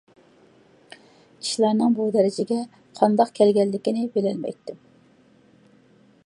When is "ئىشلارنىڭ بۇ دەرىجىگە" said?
1.43-2.57